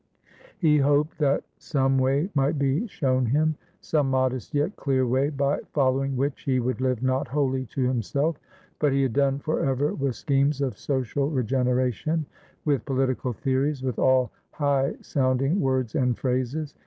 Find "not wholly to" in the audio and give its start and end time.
7.03-7.83